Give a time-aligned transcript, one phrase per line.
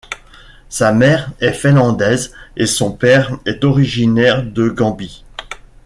[0.67, 5.23] Sa mère est finlandaise et son père est originaire de Gambie.